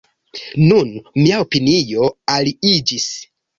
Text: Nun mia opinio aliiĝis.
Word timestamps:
Nun 0.69 0.89
mia 1.19 1.43
opinio 1.45 2.11
aliiĝis. 2.39 3.09